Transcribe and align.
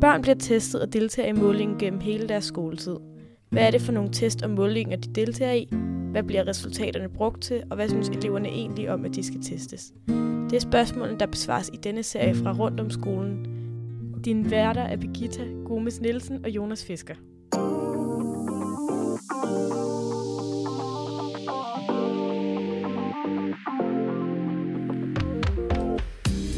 Børn 0.00 0.22
bliver 0.22 0.34
testet 0.34 0.80
og 0.80 0.92
deltager 0.92 1.28
i 1.28 1.32
målingen 1.32 1.78
gennem 1.78 2.00
hele 2.00 2.28
deres 2.28 2.44
skoletid. 2.44 2.96
Hvad 3.50 3.62
er 3.62 3.70
det 3.70 3.80
for 3.80 3.92
nogle 3.92 4.10
test 4.12 4.42
og 4.42 4.50
målinger, 4.50 4.96
de 4.96 5.14
deltager 5.14 5.52
i? 5.52 5.68
Hvad 6.10 6.22
bliver 6.22 6.48
resultaterne 6.48 7.08
brugt 7.08 7.42
til, 7.42 7.62
og 7.70 7.76
hvad 7.76 7.88
synes 7.88 8.08
eleverne 8.08 8.48
egentlig 8.48 8.90
om, 8.90 9.04
at 9.04 9.14
de 9.14 9.22
skal 9.22 9.42
testes? 9.42 9.92
Det 10.50 10.56
er 10.56 10.60
spørgsmålene, 10.60 11.18
der 11.18 11.26
besvares 11.26 11.70
i 11.74 11.76
denne 11.76 12.02
serie 12.02 12.34
fra 12.34 12.52
Rundt 12.52 12.80
om 12.80 12.90
skolen. 12.90 13.46
Din 14.24 14.50
værter 14.50 14.82
er 14.82 14.96
Birgitta 14.96 15.44
Gomes 15.64 16.00
Nielsen 16.00 16.44
og 16.44 16.50
Jonas 16.50 16.84
Fisker. 16.84 17.14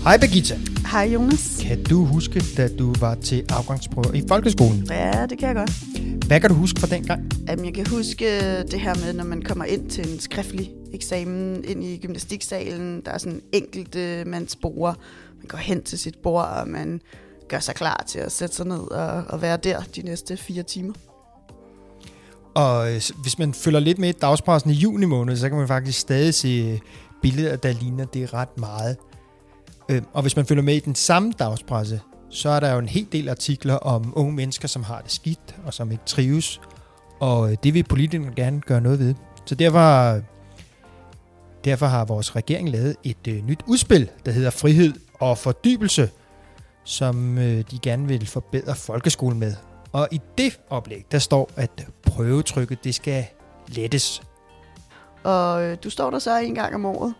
Hej 0.05 0.19
Birgitta. 0.19 0.78
Hej 0.91 1.11
Jonas. 1.15 1.59
Kan 1.63 1.85
du 1.85 2.05
huske, 2.05 2.45
da 2.57 2.69
du 2.69 2.95
var 3.01 3.15
til 3.15 3.45
afgangsprøver 3.49 4.15
i 4.15 4.23
folkeskolen? 4.29 4.87
Ja, 4.91 5.27
det 5.27 5.39
kan 5.39 5.49
jeg 5.49 5.57
godt. 5.57 5.71
Hvad 6.27 6.41
kan 6.41 6.51
du 6.51 6.57
huske 6.57 6.81
fra 6.81 6.87
dengang? 6.87 7.31
Jamen, 7.49 7.65
jeg 7.65 7.75
kan 7.75 7.87
huske 7.87 8.63
det 8.63 8.81
her 8.81 8.95
med, 8.95 9.13
når 9.13 9.25
man 9.25 9.43
kommer 9.43 9.65
ind 9.65 9.91
til 9.91 10.13
en 10.13 10.21
skriftlig 10.21 10.71
eksamen 10.93 11.65
ind 11.65 11.85
i 11.85 11.97
gymnastiksalen. 11.97 13.03
Der 13.05 13.11
er 13.11 13.19
sådan 13.19 13.41
enkelte, 13.53 14.25
man 14.27 14.49
sporer. 14.49 14.95
Man 15.39 15.47
går 15.49 15.59
hen 15.59 15.83
til 15.83 15.99
sit 15.99 16.15
bord, 16.23 16.45
og 16.45 16.69
man 16.69 17.01
gør 17.49 17.59
sig 17.59 17.75
klar 17.75 18.05
til 18.07 18.19
at 18.19 18.33
sætte 18.33 18.57
sig 18.57 18.67
ned 18.67 18.91
og, 18.91 19.25
og 19.29 19.43
være 19.43 19.57
der 19.57 19.81
de 19.97 20.03
næste 20.03 20.37
fire 20.37 20.63
timer. 20.63 20.95
Og 22.55 22.95
øh, 22.95 23.03
hvis 23.23 23.39
man 23.39 23.55
følger 23.55 23.81
lidt 23.81 23.99
med 23.99 24.09
i 24.09 24.13
dagspressen 24.13 24.71
i 24.71 24.75
juni 24.75 25.07
måned, 25.07 25.37
så 25.37 25.49
kan 25.49 25.59
man 25.59 25.69
faktisk 25.69 25.99
stadig 25.99 26.35
se 26.35 26.81
billeder, 27.23 27.57
der 27.57 27.73
ligner 27.73 28.05
det 28.05 28.35
ret 28.35 28.59
meget. 28.59 28.97
Øh, 29.89 30.03
og 30.13 30.23
hvis 30.23 30.37
man 30.37 30.47
følger 30.47 30.63
med 30.63 30.75
i 30.75 30.81
den 30.81 30.95
samme 30.95 31.33
dagspresse, 31.39 32.01
så 32.31 32.49
er 32.49 32.61
der 32.61 32.73
jo 32.73 32.79
en 32.79 32.89
hel 32.89 33.07
del 33.13 33.29
artikler 33.29 33.75
om 33.75 34.13
unge 34.17 34.33
mennesker, 34.33 34.69
som 34.69 34.83
har 34.83 35.01
det 35.01 35.13
skidt 35.13 35.57
og 35.67 35.75
som 35.75 35.91
ikke 35.91 36.05
trives. 36.07 36.61
Og 37.21 37.51
øh, 37.51 37.57
det 37.63 37.75
vil 37.75 37.85
politikerne 37.85 38.33
gerne 38.37 38.61
gøre 38.61 38.81
noget 38.81 38.99
ved. 38.99 39.15
Så 39.47 39.55
derfor, 39.55 40.21
derfor 41.65 41.87
har 41.87 42.05
vores 42.05 42.37
regering 42.37 42.71
lavet 42.71 42.97
et 43.05 43.29
øh, 43.29 43.45
nyt 43.47 43.61
udspil, 43.67 44.11
der 44.27 44.33
hedder 44.33 44.51
Frihed 44.51 44.93
og 45.15 45.39
Fordybelse, 45.39 46.11
som 46.85 47.39
øh, 47.39 47.65
de 47.71 47.79
gerne 47.83 48.09
vil 48.09 48.27
forbedre 48.27 48.75
folkeskolen 48.75 49.39
med. 49.39 49.55
Og 49.93 50.09
i 50.11 50.21
det 50.39 50.61
oplæg, 50.71 51.07
der 51.13 51.19
står, 51.19 51.51
at 51.57 51.87
prøvetrykket 52.03 52.85
det 52.85 52.95
skal 52.95 53.25
lettes. 53.69 54.23
Og 55.25 55.63
øh, 55.65 55.77
du 55.85 55.91
står 55.91 56.11
der 56.11 56.19
så 56.19 56.39
en 56.39 56.55
gang 56.55 56.75
om 56.75 56.87
året 56.87 57.15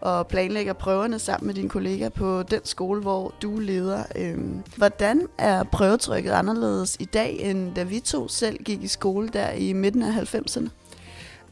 og 0.00 0.26
planlægger 0.26 0.72
prøverne 0.72 1.18
sammen 1.18 1.46
med 1.46 1.54
dine 1.54 1.68
kollegaer 1.68 2.08
på 2.08 2.42
den 2.42 2.60
skole, 2.64 3.00
hvor 3.00 3.34
du 3.42 3.58
leder. 3.58 4.02
Øhm, 4.16 4.62
hvordan 4.76 5.26
er 5.38 5.62
prøvetrykket 5.62 6.30
anderledes 6.30 6.96
i 7.00 7.04
dag, 7.04 7.38
end 7.40 7.74
da 7.74 7.82
vi 7.82 8.00
to 8.00 8.28
selv 8.28 8.58
gik 8.64 8.82
i 8.82 8.88
skole 8.88 9.28
der 9.28 9.50
i 9.50 9.72
midten 9.72 10.02
af 10.02 10.34
90'erne? 10.34 10.68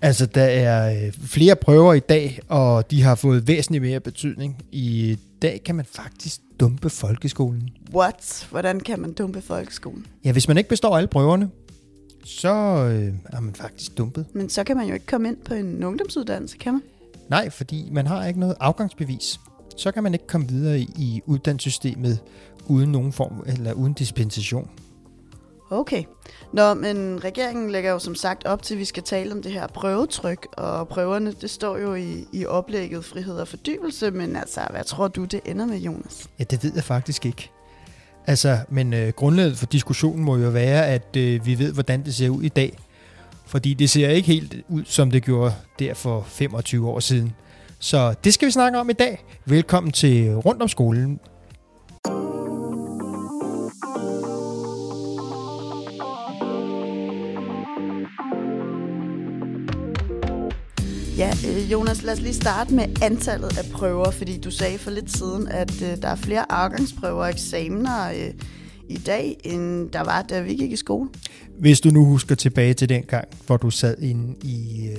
Altså, 0.02 0.26
der 0.26 0.44
er 0.44 1.04
øh, 1.06 1.12
flere 1.12 1.56
prøver 1.56 1.94
i 1.94 2.00
dag, 2.00 2.40
og 2.48 2.90
de 2.90 3.02
har 3.02 3.14
fået 3.14 3.48
væsentligt 3.48 3.82
mere 3.82 4.00
betydning. 4.00 4.62
I 4.72 5.18
dag 5.42 5.60
kan 5.64 5.74
man 5.74 5.84
faktisk 5.84 6.40
dumpe 6.60 6.90
folkeskolen. 6.90 7.70
What? 7.94 8.46
Hvordan 8.50 8.80
kan 8.80 9.00
man 9.00 9.12
dumpe 9.12 9.42
folkeskolen? 9.42 10.06
Ja, 10.24 10.32
hvis 10.32 10.48
man 10.48 10.58
ikke 10.58 10.68
består 10.68 10.96
alle 10.96 11.08
prøverne, 11.08 11.50
så 12.24 12.48
øh, 12.48 13.14
er 13.32 13.40
man 13.40 13.54
faktisk 13.54 13.98
dumpet. 13.98 14.26
Men 14.32 14.48
så 14.48 14.64
kan 14.64 14.76
man 14.76 14.86
jo 14.86 14.94
ikke 14.94 15.06
komme 15.06 15.28
ind 15.28 15.36
på 15.36 15.54
en 15.54 15.84
ungdomsuddannelse, 15.84 16.58
kan 16.58 16.72
man? 16.72 16.82
Nej, 17.28 17.50
fordi 17.50 17.88
man 17.92 18.06
har 18.06 18.26
ikke 18.26 18.40
noget 18.40 18.56
afgangsbevis. 18.60 19.40
Så 19.76 19.92
kan 19.92 20.02
man 20.02 20.12
ikke 20.12 20.26
komme 20.26 20.48
videre 20.48 20.80
i, 20.80 21.20
uddannelsessystemet 21.26 22.18
uden 22.66 22.92
nogen 22.92 23.12
form 23.12 23.44
eller 23.46 23.72
uden 23.72 23.92
dispensation. 23.92 24.70
Okay. 25.70 26.04
Nå, 26.52 26.74
men 26.74 27.24
regeringen 27.24 27.70
lægger 27.70 27.90
jo 27.90 27.98
som 27.98 28.14
sagt 28.14 28.44
op 28.46 28.62
til, 28.62 28.74
at 28.74 28.78
vi 28.78 28.84
skal 28.84 29.02
tale 29.02 29.32
om 29.32 29.42
det 29.42 29.52
her 29.52 29.66
prøvetryk, 29.66 30.46
og 30.56 30.88
prøverne, 30.88 31.32
det 31.32 31.50
står 31.50 31.78
jo 31.78 31.94
i, 31.94 32.24
i 32.32 32.46
oplægget 32.46 33.04
frihed 33.04 33.36
og 33.36 33.48
fordybelse, 33.48 34.10
men 34.10 34.36
altså, 34.36 34.60
hvad 34.70 34.84
tror 34.84 35.08
du, 35.08 35.24
det 35.24 35.40
ender 35.44 35.66
med, 35.66 35.78
Jonas? 35.78 36.28
Ja, 36.38 36.44
det 36.44 36.64
ved 36.64 36.72
jeg 36.74 36.84
faktisk 36.84 37.26
ikke. 37.26 37.50
Altså, 38.26 38.58
men 38.68 38.94
øh, 38.94 39.08
grundlaget 39.08 39.56
for 39.56 39.66
diskussionen 39.66 40.24
må 40.24 40.36
jo 40.36 40.48
være, 40.48 40.86
at 40.86 41.16
øh, 41.16 41.46
vi 41.46 41.58
ved, 41.58 41.72
hvordan 41.72 42.04
det 42.04 42.14
ser 42.14 42.28
ud 42.28 42.42
i 42.42 42.48
dag. 42.48 42.78
Fordi 43.52 43.74
det 43.74 43.90
ser 43.90 44.08
ikke 44.08 44.26
helt 44.26 44.56
ud, 44.68 44.82
som 44.84 45.10
det 45.10 45.24
gjorde 45.24 45.54
der 45.78 45.94
for 45.94 46.22
25 46.28 46.88
år 46.88 47.00
siden. 47.00 47.32
Så 47.78 48.14
det 48.24 48.34
skal 48.34 48.46
vi 48.46 48.52
snakke 48.52 48.78
om 48.78 48.90
i 48.90 48.92
dag. 48.92 49.24
Velkommen 49.44 49.92
til 49.92 50.34
Rundt 50.34 50.62
om 50.62 50.68
skolen. 50.68 51.20
Ja, 61.18 61.30
øh, 61.48 61.72
Jonas, 61.72 62.02
lad 62.02 62.12
os 62.12 62.20
lige 62.20 62.34
starte 62.34 62.74
med 62.74 63.02
antallet 63.02 63.58
af 63.58 63.64
prøver, 63.72 64.10
fordi 64.10 64.40
du 64.40 64.50
sagde 64.50 64.78
for 64.78 64.90
lidt 64.90 65.16
siden, 65.16 65.48
at 65.48 65.82
øh, 65.82 66.02
der 66.02 66.08
er 66.08 66.16
flere 66.16 66.52
afgangsprøver 66.52 67.22
og 67.22 67.30
eksamener 67.30 68.10
øh, 68.10 68.34
i 68.92 68.98
dag, 68.98 69.36
end 69.44 69.90
der 69.90 70.00
var, 70.00 70.22
da 70.22 70.40
vi 70.40 70.54
gik 70.54 70.72
i 70.72 70.76
skole. 70.76 71.08
Hvis 71.58 71.80
du 71.80 71.90
nu 71.90 72.04
husker 72.04 72.34
tilbage 72.34 72.74
til 72.74 72.88
den 72.88 73.02
gang, 73.02 73.28
hvor 73.46 73.56
du 73.56 73.70
sad 73.70 73.98
inde 73.98 74.34
i 74.42 74.88
øh, 74.88 74.98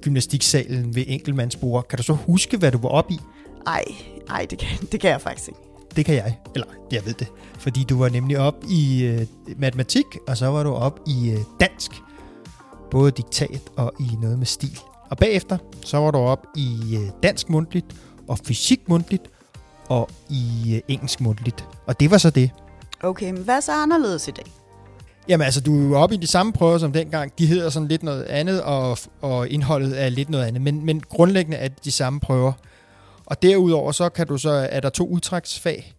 gymnastiksalen 0.00 0.94
ved 0.94 1.04
enkeltmandsbord, 1.06 1.88
kan 1.88 1.96
du 1.96 2.02
så 2.02 2.12
huske, 2.12 2.56
hvad 2.56 2.72
du 2.72 2.78
var 2.78 2.88
oppe 2.88 3.14
i? 3.14 3.18
Ej, 3.66 3.84
ej 4.30 4.46
det, 4.50 4.58
kan, 4.58 4.68
det 4.92 5.00
kan 5.00 5.10
jeg 5.10 5.20
faktisk 5.20 5.48
ikke. 5.48 5.60
Det 5.96 6.04
kan 6.04 6.14
jeg. 6.14 6.38
Eller, 6.54 6.66
jeg 6.92 7.06
ved 7.06 7.14
det. 7.14 7.26
Fordi 7.58 7.84
du 7.84 7.98
var 7.98 8.08
nemlig 8.08 8.38
op 8.38 8.64
i 8.70 9.04
øh, 9.04 9.26
matematik, 9.56 10.04
og 10.26 10.36
så 10.36 10.46
var 10.46 10.62
du 10.62 10.70
op 10.70 11.00
i 11.06 11.30
øh, 11.30 11.38
dansk. 11.60 11.92
Både 12.90 13.10
diktat 13.10 13.60
og 13.76 13.92
i 14.00 14.08
noget 14.22 14.38
med 14.38 14.46
stil. 14.46 14.78
Og 15.10 15.16
bagefter, 15.16 15.58
så 15.84 15.98
var 15.98 16.10
du 16.10 16.18
op 16.18 16.46
i 16.56 16.96
øh, 16.96 17.10
dansk 17.22 17.50
mundtligt, 17.50 17.86
og 18.28 18.38
fysik 18.38 18.88
mundtligt, 18.88 19.22
og 19.88 20.08
i 20.30 20.74
øh, 20.74 20.80
engelsk 20.88 21.20
mundtligt. 21.20 21.64
Og 21.86 22.00
det 22.00 22.10
var 22.10 22.18
så 22.18 22.30
det. 22.30 22.50
Okay, 23.02 23.30
men 23.30 23.42
hvad 23.42 23.56
er 23.56 23.60
så 23.60 23.72
anderledes 23.72 24.28
i 24.28 24.30
dag? 24.30 24.44
Jamen 25.28 25.44
altså, 25.44 25.60
du 25.60 25.80
er 25.80 25.88
jo 25.88 25.98
oppe 25.98 26.14
i 26.14 26.18
de 26.18 26.26
samme 26.26 26.52
prøver 26.52 26.78
som 26.78 26.92
dengang. 26.92 27.38
De 27.38 27.46
hedder 27.46 27.70
sådan 27.70 27.88
lidt 27.88 28.02
noget 28.02 28.22
andet, 28.22 28.62
og, 28.62 28.98
og 29.20 29.48
indholdet 29.48 30.02
er 30.02 30.08
lidt 30.08 30.30
noget 30.30 30.44
andet. 30.44 30.62
Men, 30.62 30.84
men 30.84 31.00
grundlæggende 31.00 31.56
er 31.56 31.68
det 31.68 31.84
de 31.84 31.92
samme 31.92 32.20
prøver. 32.20 32.52
Og 33.26 33.42
derudover 33.42 33.92
så 33.92 34.08
kan 34.08 34.26
du 34.26 34.38
så, 34.38 34.50
er 34.50 34.80
der 34.80 34.88
to 34.88 35.08
udtræksfag, 35.08 35.94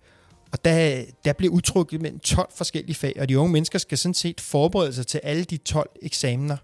og 0.52 0.66
der, 0.66 1.04
der 1.26 1.34
bliver 1.34 1.54
udtrykket 1.54 2.02
mellem 2.02 2.20
12 2.20 2.50
forskellige 2.56 2.96
fag, 2.96 3.14
og 3.20 3.30
de 3.30 3.40
unge 3.40 3.54
mennesker 3.54 3.80
skal 3.80 3.98
sådan 3.98 4.14
set 4.14 4.42
forberede 4.42 4.94
sig 4.94 5.08
til 5.08 5.22
alle 5.24 5.44
de 5.44 5.58
12 5.58 5.90
eksamener. 6.02 6.58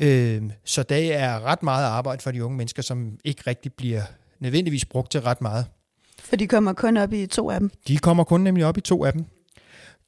Øh, 0.00 0.42
så 0.64 0.82
det 0.82 1.14
er 1.14 1.44
ret 1.44 1.62
meget 1.62 1.84
arbejde 1.84 2.22
for 2.22 2.30
de 2.30 2.44
unge 2.44 2.56
mennesker, 2.56 2.82
som 2.82 3.18
ikke 3.24 3.42
rigtig 3.46 3.72
bliver 3.72 4.02
nødvendigvis 4.40 4.84
brugt 4.84 5.10
til 5.10 5.20
ret 5.20 5.40
meget. 5.40 5.66
For 6.18 6.36
de 6.36 6.46
kommer 6.46 6.72
kun 6.72 6.96
op 6.96 7.12
i 7.12 7.26
to 7.26 7.50
af 7.50 7.60
dem? 7.60 7.70
De 7.88 7.98
kommer 7.98 8.24
kun 8.24 8.40
nemlig 8.40 8.66
op 8.66 8.78
i 8.78 8.80
to 8.80 9.04
af 9.04 9.12
dem. 9.12 9.24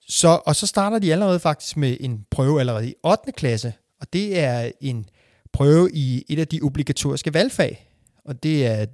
Så, 0.09 0.41
og 0.47 0.57
så 0.57 0.67
starter 0.67 0.99
de 0.99 1.13
allerede 1.13 1.41
faktisk 1.41 1.77
med 1.77 1.97
en 2.01 2.25
prøve 2.31 2.61
allerede 2.61 2.89
i 2.89 2.95
8. 3.05 3.33
klasse, 3.33 3.73
og 4.01 4.13
det 4.13 4.39
er 4.39 4.71
en 4.81 5.09
prøve 5.53 5.91
i 5.93 6.25
et 6.29 6.39
af 6.39 6.49
de 6.49 6.61
obligatoriske 6.63 7.35
valgfag, 7.35 7.91
og 8.25 8.43
det 8.43 8.67
er 8.67 8.87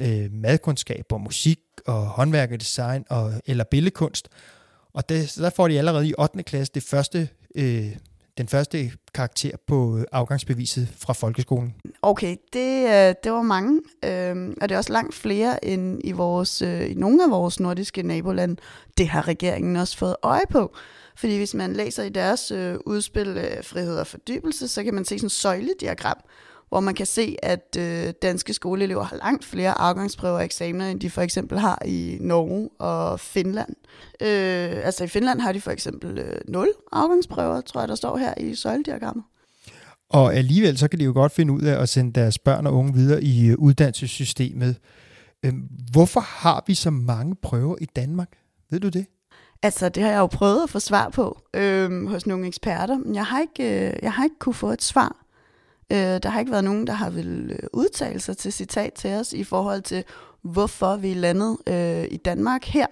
øh, 0.00 0.32
madkundskab 0.32 1.12
og 1.12 1.20
musik 1.20 1.58
og 1.86 2.06
håndværk 2.06 2.52
og 2.52 2.60
design 2.60 3.04
og, 3.08 3.32
eller 3.46 3.64
billedkunst. 3.64 4.28
Og 4.92 5.08
det, 5.08 5.34
der 5.36 5.50
får 5.50 5.68
de 5.68 5.78
allerede 5.78 6.08
i 6.08 6.14
8. 6.18 6.42
klasse 6.42 6.72
det 6.74 6.82
første, 6.82 7.28
øh, 7.54 7.96
den 8.40 8.48
første 8.48 8.92
karakter 9.14 9.50
på 9.66 9.98
øh, 9.98 10.04
afgangsbeviset 10.12 10.88
fra 10.98 11.12
folkeskolen. 11.12 11.74
Okay, 12.02 12.36
det, 12.52 12.84
øh, 12.84 13.14
det 13.24 13.32
var 13.32 13.42
mange, 13.42 13.80
øh, 14.04 14.54
og 14.60 14.68
det 14.68 14.74
er 14.74 14.78
også 14.78 14.92
langt 14.92 15.14
flere 15.14 15.64
end 15.64 16.00
i, 16.04 16.12
vores, 16.12 16.62
øh, 16.62 16.90
i 16.90 16.94
nogle 16.94 17.24
af 17.24 17.30
vores 17.30 17.60
nordiske 17.60 18.02
nabolande. 18.02 18.56
Det 18.98 19.08
har 19.08 19.28
regeringen 19.28 19.76
også 19.76 19.98
fået 19.98 20.16
øje 20.22 20.46
på. 20.50 20.74
Fordi 21.16 21.36
hvis 21.36 21.54
man 21.54 21.72
læser 21.72 22.02
i 22.02 22.08
deres 22.08 22.50
øh, 22.50 22.76
udspil 22.86 23.28
øh, 23.28 23.64
Frihed 23.64 23.96
og 23.98 24.06
Fordybelse, 24.06 24.68
så 24.68 24.84
kan 24.84 24.94
man 24.94 25.04
se 25.04 25.18
sådan 25.18 25.26
en 25.26 25.30
søjlediagram, 25.30 26.18
hvor 26.70 26.80
man 26.80 26.94
kan 26.94 27.06
se, 27.06 27.36
at 27.42 27.76
øh, 27.78 28.12
danske 28.22 28.54
skoleelever 28.54 29.02
har 29.02 29.16
langt 29.16 29.44
flere 29.44 29.80
afgangsprøver 29.80 30.34
og 30.34 30.44
eksamener, 30.44 30.90
end 30.90 31.00
de 31.00 31.10
for 31.10 31.22
eksempel 31.22 31.58
har 31.58 31.82
i 31.84 32.18
Norge 32.20 32.68
og 32.78 33.20
Finland. 33.20 33.74
Øh, 34.22 34.86
altså 34.86 35.04
i 35.04 35.08
Finland 35.08 35.40
har 35.40 35.52
de 35.52 35.60
for 35.60 35.70
eksempel 35.70 36.18
øh, 36.18 36.40
0 36.48 36.68
afgangsprøver, 36.92 37.60
tror 37.60 37.80
jeg, 37.80 37.88
der 37.88 37.94
står 37.94 38.16
her 38.16 38.34
i 38.36 38.54
søjlediagrammet. 38.54 39.24
Og 40.10 40.34
alligevel 40.34 40.78
så 40.78 40.88
kan 40.88 40.98
de 40.98 41.04
jo 41.04 41.12
godt 41.12 41.32
finde 41.32 41.52
ud 41.52 41.62
af 41.62 41.82
at 41.82 41.88
sende 41.88 42.12
deres 42.12 42.38
børn 42.38 42.66
og 42.66 42.74
unge 42.74 42.94
videre 42.94 43.22
i 43.22 43.46
øh, 43.46 43.58
uddannelsessystemet. 43.58 44.76
Øh, 45.44 45.52
hvorfor 45.92 46.20
har 46.20 46.64
vi 46.66 46.74
så 46.74 46.90
mange 46.90 47.36
prøver 47.42 47.76
i 47.80 47.84
Danmark? 47.84 48.28
Ved 48.70 48.80
du 48.80 48.88
det? 48.88 49.06
Altså, 49.62 49.88
det 49.88 50.02
har 50.02 50.10
jeg 50.10 50.18
jo 50.18 50.26
prøvet 50.26 50.62
at 50.62 50.70
få 50.70 50.78
svar 50.78 51.08
på 51.08 51.42
øh, 51.54 52.06
hos 52.06 52.26
nogle 52.26 52.46
eksperter, 52.46 52.98
men 52.98 53.14
jeg 53.14 53.26
har 53.26 53.40
ikke, 53.40 53.88
øh, 53.88 53.92
jeg 54.02 54.12
har 54.12 54.24
ikke 54.24 54.38
kunne 54.38 54.54
få 54.54 54.70
et 54.70 54.82
svar. 54.82 55.16
Øh, 55.92 55.98
der 55.98 56.28
har 56.28 56.40
ikke 56.40 56.52
været 56.52 56.64
nogen, 56.64 56.86
der 56.86 56.92
har 56.92 57.10
vil 57.10 57.50
øh, 57.50 57.68
udtale 57.72 58.20
sig 58.20 58.36
til 58.36 58.52
citat 58.52 58.92
til 58.92 59.10
os 59.10 59.32
i 59.32 59.44
forhold 59.44 59.82
til, 59.82 60.04
hvorfor 60.42 60.96
vi 60.96 61.10
er 61.10 61.14
landet 61.14 61.56
øh, 61.66 62.04
i 62.10 62.16
Danmark 62.16 62.64
her 62.64 62.86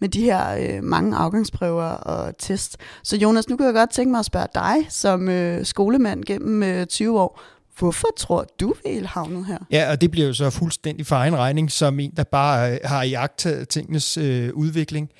med 0.00 0.08
de 0.08 0.22
her 0.22 0.56
øh, 0.56 0.84
mange 0.84 1.16
afgangsprøver 1.16 1.84
og 1.84 2.38
test. 2.38 2.76
Så 3.02 3.16
Jonas, 3.16 3.48
nu 3.48 3.56
kunne 3.56 3.66
jeg 3.66 3.74
godt 3.74 3.90
tænke 3.90 4.10
mig 4.10 4.18
at 4.18 4.24
spørge 4.24 4.46
dig 4.54 4.76
som 4.88 5.28
øh, 5.28 5.64
skolemand 5.64 6.24
gennem 6.24 6.62
øh, 6.62 6.86
20 6.86 7.20
år. 7.20 7.40
Hvorfor 7.78 8.08
tror 8.16 8.46
du, 8.60 8.74
vi 8.84 8.90
er 8.90 9.06
havnet 9.06 9.46
her? 9.46 9.58
Ja, 9.70 9.90
og 9.90 10.00
det 10.00 10.10
bliver 10.10 10.26
jo 10.26 10.32
så 10.32 10.50
fuldstændig 10.50 11.06
for 11.06 11.16
egen 11.16 11.36
regning, 11.36 11.70
som 11.70 12.00
en, 12.00 12.12
der 12.16 12.24
bare 12.24 12.72
øh, 12.72 12.78
har 12.84 13.02
iagtaget 13.02 13.68
tingenes 13.68 14.16
øh, 14.16 14.50
udvikling. 14.54 15.10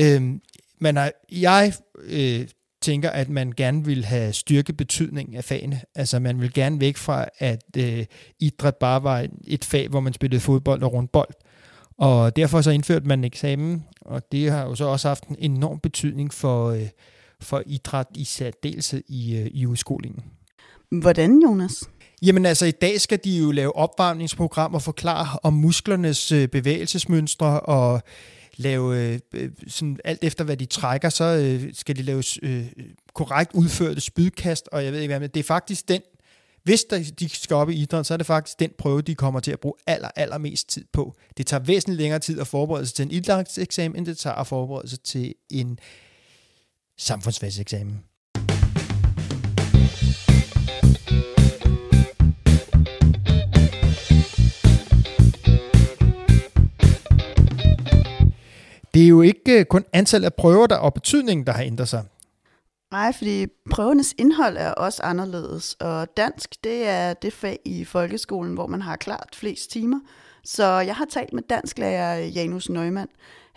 Øhm, 0.00 0.40
men 0.80 0.96
øh, 0.98 1.08
jeg 1.32 1.72
øh, 2.02 2.46
tænker, 2.82 3.10
at 3.10 3.28
man 3.28 3.52
gerne 3.56 3.84
vil 3.84 4.04
have 4.04 4.32
styrke 4.32 4.72
betydning 4.72 5.36
af 5.36 5.44
fagene. 5.44 5.80
Altså 5.94 6.18
man 6.18 6.40
vil 6.40 6.52
gerne 6.52 6.80
væk 6.80 6.96
fra, 6.96 7.26
at 7.38 7.64
øh, 7.76 8.06
idræt 8.40 8.76
bare 8.76 9.02
var 9.02 9.26
et 9.46 9.64
fag, 9.64 9.88
hvor 9.88 10.00
man 10.00 10.12
spillede 10.12 10.40
fodbold 10.40 10.82
og 10.82 10.92
rundbold. 10.92 11.28
Og 11.98 12.36
derfor 12.36 12.60
så 12.60 12.70
indførte 12.70 13.06
man 13.06 13.24
eksamen, 13.24 13.84
og 14.00 14.32
det 14.32 14.50
har 14.50 14.62
jo 14.62 14.74
så 14.74 14.84
også 14.84 15.08
haft 15.08 15.24
en 15.24 15.36
enorm 15.38 15.80
betydning 15.80 16.34
for, 16.34 16.70
øh, 16.70 16.88
for 17.40 17.62
idræt 17.66 18.06
i 18.14 18.24
særdeleshed 18.24 19.02
i, 19.08 19.36
øh, 19.36 19.46
i 19.54 19.66
udskolingen. 19.66 20.24
Hvordan, 20.90 21.42
Jonas? 21.42 21.84
Jamen 22.22 22.46
altså, 22.46 22.66
i 22.66 22.70
dag 22.70 23.00
skal 23.00 23.20
de 23.24 23.38
jo 23.38 23.50
lave 23.50 23.76
opvarmningsprogrammer 23.76 24.78
og 24.78 24.82
forklare 24.82 25.38
om 25.42 25.52
musklernes 25.52 26.32
øh, 26.32 26.48
bevægelsesmønstre 26.48 27.60
og 27.60 28.02
lave 28.56 29.12
øh, 29.12 29.20
øh, 29.34 29.50
sådan 29.68 29.98
alt 30.04 30.24
efter, 30.24 30.44
hvad 30.44 30.56
de 30.56 30.66
trækker, 30.66 31.08
så 31.08 31.24
øh, 31.24 31.74
skal 31.74 31.96
de 31.96 32.02
lave 32.02 32.22
øh, 32.42 32.66
korrekt 33.14 33.52
udførte 33.54 34.00
spydkast, 34.00 34.68
og 34.72 34.84
jeg 34.84 34.92
ved 34.92 35.00
ikke 35.00 35.12
hvad, 35.12 35.20
men 35.20 35.30
det 35.30 35.40
er 35.40 35.44
faktisk 35.44 35.88
den, 35.88 36.00
hvis 36.62 36.84
de 37.20 37.28
skal 37.28 37.56
op 37.56 37.70
i 37.70 37.74
idræt, 37.74 38.06
så 38.06 38.14
er 38.14 38.18
det 38.18 38.26
faktisk 38.26 38.60
den 38.60 38.70
prøve, 38.78 39.02
de 39.02 39.14
kommer 39.14 39.40
til 39.40 39.52
at 39.52 39.60
bruge 39.60 39.74
aller, 39.86 40.10
aller 40.16 40.38
mest 40.38 40.68
tid 40.68 40.84
på. 40.92 41.14
Det 41.36 41.46
tager 41.46 41.62
væsentligt 41.62 42.00
længere 42.00 42.18
tid 42.18 42.40
at 42.40 42.46
forberede 42.46 42.86
sig 42.86 42.94
til 42.94 43.02
en 43.02 43.10
idrætseksamen, 43.10 43.96
end 43.96 44.06
det 44.06 44.18
tager 44.18 44.36
at 44.36 44.46
forberede 44.46 44.88
sig 44.88 45.00
til 45.00 45.34
en 45.50 45.78
samfundsfagseksamen. 46.98 48.04
Det 59.00 59.06
er 59.06 59.08
jo 59.08 59.22
ikke 59.22 59.58
øh, 59.58 59.64
kun 59.64 59.84
antallet 59.92 60.26
af 60.26 60.34
prøver 60.34 60.66
der 60.66 60.76
og 60.76 60.94
betydningen, 60.94 61.46
der 61.46 61.52
har 61.52 61.62
ændret 61.62 61.88
sig. 61.88 62.04
Nej, 62.92 63.12
fordi 63.12 63.46
prøvernes 63.70 64.14
indhold 64.18 64.56
er 64.56 64.70
også 64.70 65.02
anderledes, 65.02 65.76
og 65.80 66.16
dansk, 66.16 66.64
det 66.64 66.88
er 66.88 67.14
det 67.14 67.32
fag 67.32 67.58
i 67.64 67.84
folkeskolen, 67.84 68.54
hvor 68.54 68.66
man 68.66 68.82
har 68.82 68.96
klart 68.96 69.28
flest 69.34 69.70
timer. 69.70 70.00
Så 70.44 70.64
jeg 70.64 70.96
har 70.96 71.04
talt 71.04 71.32
med 71.32 71.42
dansklærer 71.50 72.18
Janus 72.18 72.68
Neumann, 72.68 73.08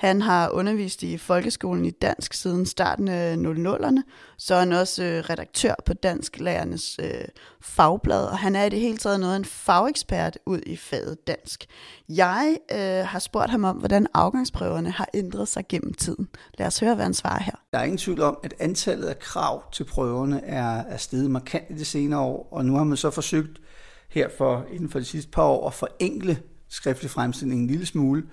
han 0.03 0.21
har 0.21 0.49
undervist 0.49 1.03
i 1.03 1.17
folkeskolen 1.17 1.85
i 1.85 1.91
dansk 1.91 2.33
siden 2.33 2.65
starten 2.65 3.07
af 3.07 3.35
00'erne, 3.35 4.01
så 4.37 4.55
er 4.55 4.59
han 4.59 4.71
også 4.71 5.03
øh, 5.03 5.19
redaktør 5.29 5.75
på 5.85 5.93
Dansk 5.93 6.39
Lærernes 6.39 6.99
øh, 7.03 7.25
fagblad, 7.61 8.25
og 8.25 8.37
han 8.37 8.55
er 8.55 8.63
i 8.63 8.69
det 8.69 8.79
hele 8.79 8.97
taget 8.97 9.19
noget 9.19 9.33
af 9.33 9.37
en 9.37 9.45
fagekspert 9.45 10.37
ud 10.45 10.59
i 10.65 10.75
faget 10.75 11.27
dansk. 11.27 11.65
Jeg 12.09 12.57
øh, 12.71 13.07
har 13.07 13.19
spurgt 13.19 13.51
ham 13.51 13.63
om, 13.63 13.77
hvordan 13.77 14.07
afgangsprøverne 14.13 14.91
har 14.91 15.07
ændret 15.13 15.47
sig 15.47 15.63
gennem 15.69 15.93
tiden. 15.93 16.27
Lad 16.57 16.67
os 16.67 16.79
høre, 16.79 16.95
hvad 16.95 17.05
han 17.05 17.13
svarer 17.13 17.43
her. 17.43 17.55
Der 17.71 17.79
er 17.79 17.83
ingen 17.83 17.97
tvivl 17.97 18.21
om, 18.21 18.37
at 18.43 18.53
antallet 18.59 19.07
af 19.07 19.19
krav 19.19 19.71
til 19.71 19.83
prøverne 19.83 20.45
er, 20.45 20.83
er 20.83 20.97
steget 20.97 21.31
markant 21.31 21.65
i 21.69 21.73
de 21.73 21.85
senere 21.85 22.19
år, 22.19 22.47
og 22.51 22.65
nu 22.65 22.75
har 22.75 22.83
man 22.83 22.97
så 22.97 23.11
forsøgt 23.11 23.61
her 24.09 24.29
for, 24.37 24.65
inden 24.71 24.89
for 24.89 24.99
de 24.99 25.05
sidste 25.05 25.31
par 25.31 25.43
år 25.43 25.67
at 25.67 25.73
forenkle 25.73 26.37
skriftlig 26.69 27.11
fremstilling 27.11 27.61
en 27.61 27.67
lille 27.67 27.85
smule, 27.85 28.23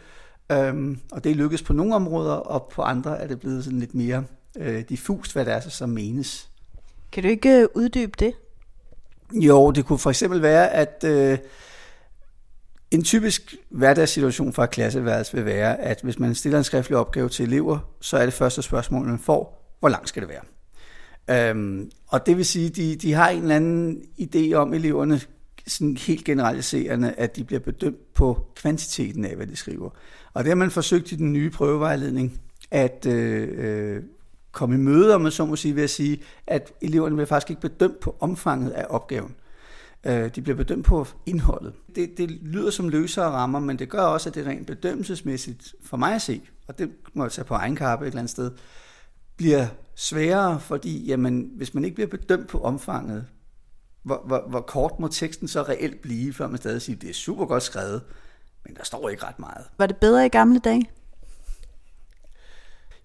Øhm, 0.51 0.99
og 1.13 1.25
det 1.25 1.33
er 1.33 1.35
lykkedes 1.35 1.63
på 1.63 1.73
nogle 1.73 1.95
områder, 1.95 2.33
og 2.33 2.69
på 2.73 2.83
andre 2.83 3.21
er 3.21 3.27
det 3.27 3.41
blevet 3.41 3.65
sådan 3.65 3.79
lidt 3.79 3.95
mere 3.95 4.25
øh, 4.59 4.85
diffust, 4.89 5.33
hvad 5.33 5.45
det 5.45 5.53
er, 5.53 5.61
som 5.61 5.89
menes. 5.89 6.49
Kan 7.13 7.23
du 7.23 7.29
ikke 7.29 7.61
øh, 7.61 7.69
uddybe 7.75 8.13
det? 8.19 8.35
Jo, 9.33 9.71
det 9.71 9.85
kunne 9.85 9.99
for 9.99 10.11
eksempel 10.11 10.43
være, 10.43 10.71
at 10.71 11.05
øh, 11.07 11.39
en 12.91 13.05
typisk 13.05 13.55
hverdagssituation 13.69 14.53
for 14.53 14.65
et 14.65 14.71
klasseværelse 14.71 15.37
vil 15.37 15.45
være, 15.45 15.81
at 15.81 16.01
hvis 16.03 16.19
man 16.19 16.35
stiller 16.35 16.59
en 16.59 16.65
skriftlig 16.65 16.99
opgave 16.99 17.29
til 17.29 17.47
elever, 17.47 17.79
så 18.01 18.17
er 18.17 18.25
det 18.25 18.35
første 18.35 18.63
spørgsmål, 18.63 19.07
man 19.07 19.19
får, 19.19 19.75
hvor 19.81 19.89
langt 19.89 20.09
skal 20.09 20.23
det 20.23 20.29
være? 20.29 21.51
Øhm, 21.51 21.91
og 22.09 22.27
det 22.27 22.37
vil 22.37 22.45
sige, 22.45 22.69
de, 22.69 22.97
de 22.97 23.13
har 23.13 23.29
en 23.29 23.43
eller 23.43 23.57
anden 23.57 24.03
idé 24.21 24.53
om 24.53 24.75
eleverne, 24.75 25.21
sådan 25.67 25.97
helt 25.97 26.25
generaliserende, 26.25 27.13
at 27.13 27.37
de 27.37 27.45
bliver 27.45 27.61
bedømt 27.61 28.15
på 28.15 28.47
kvantiteten 28.57 29.25
af, 29.25 29.37
hvad 29.37 29.47
de 29.47 29.57
skriver. 29.57 29.91
Og 30.35 30.45
det 30.45 30.51
har 30.51 30.55
man 30.55 30.71
forsøgt 30.71 31.13
i 31.13 31.17
den 31.17 31.33
nye 31.33 31.51
prøvevejledning 31.51 32.41
at 32.71 33.07
øh, 33.07 33.49
øh 33.53 34.03
komme 34.53 34.75
i 34.75 34.79
møde, 34.79 35.15
om 35.15 35.21
man 35.21 35.33
så 35.33 35.45
må 35.45 35.57
sige, 35.57 35.77
ved 35.77 35.83
at 35.83 35.91
sige, 35.91 36.21
at 36.47 36.73
eleverne 36.81 37.15
bliver 37.15 37.27
faktisk 37.27 37.51
ikke 37.51 37.63
bedømt 37.63 38.01
på 38.01 38.17
omfanget 38.21 38.71
af 38.71 38.87
opgaven. 38.89 39.35
Øh, 40.07 40.35
de 40.35 40.43
bliver 40.43 40.57
bedømt 40.57 40.85
på 40.85 41.07
indholdet. 41.27 41.73
Det, 41.95 42.19
det 42.19 42.31
lyder 42.31 42.71
som 42.71 42.89
løsere 42.89 43.27
rammer, 43.27 43.61
men 43.61 43.79
det 43.79 43.89
gør 43.89 44.01
også, 44.01 44.29
at 44.29 44.35
det 44.35 44.47
rent 44.47 44.67
bedømmelsesmæssigt, 44.67 45.75
for 45.83 45.97
mig 45.97 46.15
at 46.15 46.23
se, 46.23 46.41
og 46.67 46.79
det 46.79 46.91
må 47.15 47.25
jeg 47.25 47.33
tage 47.33 47.45
på 47.45 47.55
egen 47.55 47.77
kappe 47.77 48.05
et 48.05 48.09
eller 48.09 48.19
andet 48.19 48.31
sted, 48.31 48.51
bliver 49.37 49.67
sværere, 49.95 50.61
fordi 50.61 51.05
jamen, 51.07 51.51
hvis 51.57 51.75
man 51.75 51.85
ikke 51.85 51.95
bliver 51.95 52.09
bedømt 52.09 52.49
på 52.49 52.61
omfanget, 52.61 53.27
hvor, 54.03 54.23
hvor, 54.27 54.45
hvor 54.49 54.61
kort 54.61 55.01
må 55.01 55.09
teksten 55.09 55.49
så 55.49 55.63
reelt 55.63 56.03
blive, 56.03 56.33
før 56.33 56.49
man 56.49 56.59
stadig 56.59 56.83
siger, 56.83 56.99
det 56.99 57.11
er 57.11 57.15
super 57.15 57.47
godt 57.47 57.63
skrevet, 57.63 58.03
men 58.67 58.77
der 58.77 58.85
står 58.85 59.09
ikke 59.09 59.25
ret 59.25 59.39
meget. 59.39 59.65
Var 59.79 59.87
det 59.87 59.97
bedre 59.97 60.27
i 60.27 60.29
gamle 60.29 60.59
dage? 60.59 60.91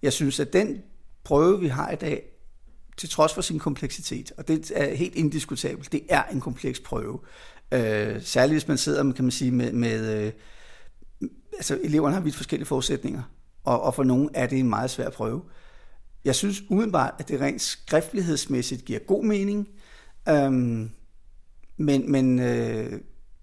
Jeg 0.02 0.12
synes, 0.12 0.40
at 0.40 0.52
den 0.52 0.82
prøve, 1.24 1.60
vi 1.60 1.68
har 1.68 1.90
i 1.90 1.96
dag, 1.96 2.32
til 2.96 3.08
trods 3.08 3.34
for 3.34 3.40
sin 3.40 3.58
kompleksitet, 3.58 4.32
og 4.36 4.48
det 4.48 4.72
er 4.74 4.94
helt 4.94 5.14
indiskutabelt, 5.14 5.92
det 5.92 6.02
er 6.08 6.22
en 6.24 6.40
kompleks 6.40 6.80
prøve. 6.80 7.18
Øh, 7.72 8.22
særligt 8.22 8.54
hvis 8.54 8.68
man 8.68 8.78
sidder 8.78 9.12
kan 9.12 9.24
man 9.24 9.30
sige, 9.30 9.50
med, 9.50 9.72
med 9.72 10.26
øh, 10.26 10.32
altså 11.56 11.78
eleverne 11.82 12.14
har 12.14 12.20
vidt 12.20 12.36
forskellige 12.36 12.66
forudsætninger, 12.66 13.22
og, 13.64 13.82
og 13.82 13.94
for 13.94 14.04
nogle 14.04 14.28
er 14.34 14.46
det 14.46 14.58
en 14.58 14.68
meget 14.68 14.90
svær 14.90 15.10
prøve. 15.10 15.42
Jeg 16.24 16.34
synes 16.34 16.62
umiddelbart, 16.70 17.14
at 17.18 17.28
det 17.28 17.40
rent 17.40 17.62
skriftlighedsmæssigt 17.62 18.84
giver 18.84 18.98
god 18.98 19.24
mening, 19.24 19.68
øhm, 20.28 20.90
men, 21.76 22.12
men 22.12 22.38
øh, 22.38 23.00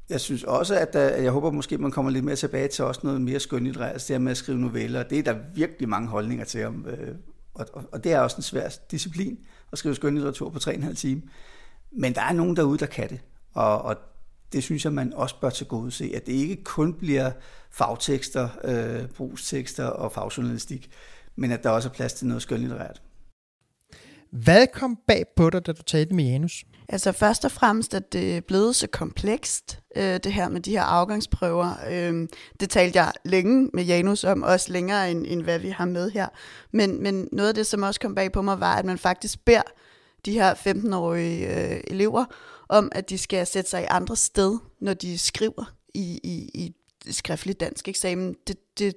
jeg 0.10 0.22
synes 0.22 0.44
også, 0.44 0.76
at 0.76 0.94
der, 0.94 1.02
jeg 1.02 1.32
håber 1.32 1.52
måske, 1.52 1.78
man 1.78 1.92
kommer 1.92 2.12
lidt 2.12 2.26
mere 2.26 2.36
tilbage 2.36 2.68
til 2.68 2.86
også 2.86 3.02
noget 3.04 3.22
mere 3.22 3.40
skønlitterært, 3.40 3.92
altså 3.92 4.14
det 4.14 4.22
med 4.22 4.32
at 4.32 4.38
skrive 4.38 4.60
noveller. 4.60 5.04
Det 5.04 5.20
er 5.20 5.24
der 5.24 5.36
virkelig 5.56 5.90
mange 5.90 6.08
holdninger 6.08 6.46
til 6.46 6.66
om, 6.66 6.88
øh, 6.88 7.16
og, 7.54 7.68
og 7.92 8.04
det 8.04 8.14
er 8.14 8.20
også 8.20 8.38
en 8.38 8.44
svær 8.44 8.70
disciplin 8.92 9.40
at 9.72 9.78
skrive 9.78 9.96
skønlitteratur 9.96 10.50
på 10.50 10.60
3,5 10.60 10.94
time. 10.94 11.22
Men 11.92 12.16
der 12.16 12.22
er 12.22 12.34
nogen 12.34 12.56
derude, 12.56 12.78
der 12.78 12.86
kan 12.86 13.10
det, 13.10 13.20
og, 13.54 13.82
og 13.82 13.96
det 14.54 14.64
synes 14.64 14.86
jeg, 14.86 14.94
man 14.94 15.14
også 15.14 15.36
bør 15.42 15.50
til 15.50 15.68
gode 15.68 15.92
se, 15.92 16.12
at 16.16 16.26
det 16.26 16.34
ikke 16.34 16.64
kun 16.64 16.94
bliver 16.94 17.32
fagtekster, 17.72 18.50
øh, 18.64 19.08
brugstekster 19.08 19.86
og 19.86 20.12
fagjournalistik, 20.12 20.92
men 21.36 21.52
at 21.52 21.64
der 21.64 21.70
også 21.70 21.90
er 21.90 21.94
plads 21.94 22.14
til 22.14 22.28
noget 22.28 22.42
skønlitterært. 22.42 23.02
Hvad 24.34 24.68
kom 24.74 24.98
bag 25.08 25.26
på 25.36 25.50
dig, 25.50 25.66
da 25.66 25.72
du 25.72 25.82
talte 25.82 26.16
med 26.16 26.24
Janus? 26.24 26.64
Altså 26.90 27.12
først 27.12 27.46
og 27.46 27.52
fremmest, 27.52 27.94
at 27.94 28.14
det 28.14 28.38
er 28.38 28.42
blevet 28.42 28.76
så 28.76 28.88
komplekst, 28.88 29.80
øh, 29.96 30.20
det 30.24 30.34
her 30.34 30.50
med 30.50 30.62
de 30.62 30.72
her 30.72 30.82
afgangsprøver. 30.82 31.74
Øh, 31.90 32.28
det 32.60 32.70
talte 32.70 33.00
jeg 33.00 33.12
længe 33.26 33.70
med 33.74 33.84
Janus 33.84 34.24
om, 34.24 34.44
også 34.44 34.72
længere 34.72 35.12
end, 35.12 35.26
end 35.28 35.42
hvad 35.42 35.60
vi 35.60 35.70
har 35.70 35.86
med 35.86 36.12
her. 36.12 36.28
Men, 36.72 37.04
men 37.04 37.28
noget 37.32 37.50
af 37.50 37.56
det, 37.56 37.68
som 37.68 37.84
også 37.84 38.00
kom 38.00 38.16
bag 38.16 38.32
på 38.32 38.42
mig, 38.42 38.60
var, 38.60 38.76
at 38.76 38.86
man 38.86 38.98
faktisk 38.98 39.46
beder 39.46 39.62
de 40.26 40.32
her 40.32 40.54
15-årige 40.54 41.74
øh, 41.74 41.82
elever 41.88 42.26
om, 42.70 42.92
at 42.92 43.10
de 43.10 43.18
skal 43.18 43.48
sætte 43.48 43.70
sig 43.70 43.82
i 43.82 43.88
andre 43.90 44.16
sted, 44.16 44.58
når 44.82 44.94
de 44.94 45.18
skriver 45.18 45.74
i, 45.94 46.20
i, 46.24 46.50
i 46.54 46.76
skriftlig 47.12 47.60
dansk 47.60 47.88
eksamen. 47.88 48.36
Det, 48.48 48.58
det, 48.80 48.96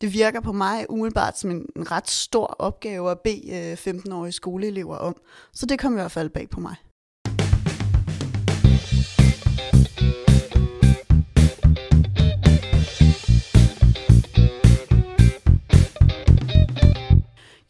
det 0.00 0.12
virker 0.12 0.40
på 0.40 0.52
mig 0.52 0.86
umiddelbart 0.88 1.38
som 1.38 1.50
en, 1.50 1.66
en 1.76 1.90
ret 1.90 2.10
stor 2.10 2.46
opgave 2.46 3.10
at 3.10 3.20
bede 3.20 3.76
øh, 3.86 3.94
15-årige 3.94 4.32
skoleelever 4.32 4.96
om. 4.96 5.16
Så 5.52 5.66
det 5.66 5.78
kom 5.78 5.92
i 5.92 5.94
hvert 5.94 6.12
fald 6.12 6.30
bag 6.30 6.50
på 6.50 6.60
mig. 6.60 6.74